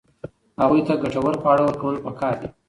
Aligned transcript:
هغوی 0.61 0.81
ته 0.87 0.93
ګټور 1.01 1.35
خواړه 1.41 1.63
ورکول 1.65 1.95
پکار 2.05 2.35
دي. 2.41 2.47